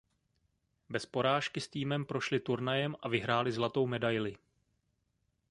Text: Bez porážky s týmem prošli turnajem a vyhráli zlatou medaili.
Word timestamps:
Bez 0.89 1.05
porážky 1.05 1.61
s 1.61 1.67
týmem 1.69 2.05
prošli 2.05 2.39
turnajem 2.39 2.95
a 3.01 3.07
vyhráli 3.07 3.51
zlatou 3.51 3.87
medaili. 3.87 4.37